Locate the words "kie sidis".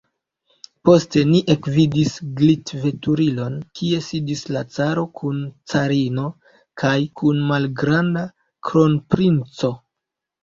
3.79-4.41